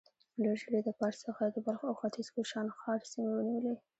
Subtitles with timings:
[0.43, 3.75] ډېر ژر يې د پارس څخه د بلخ او ختيځ کوشانښار سيمې ونيولې.